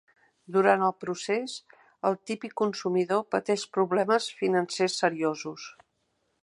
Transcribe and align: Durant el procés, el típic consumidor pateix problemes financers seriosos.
Durant 0.53 0.85
el 0.85 0.93
procés, 1.03 1.57
el 2.09 2.17
típic 2.31 2.57
consumidor 2.63 3.23
pateix 3.35 3.67
problemes 3.79 4.31
financers 4.43 5.01
seriosos. 5.05 5.71